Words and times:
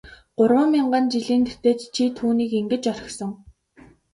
Гурван 0.37 0.67
мянган 0.75 1.05
жилийн 1.13 1.43
тэртээд 1.47 1.79
чи 1.93 2.03
түүнийг 2.17 2.51
ингэж 2.59 2.83
орхисон. 2.91 3.31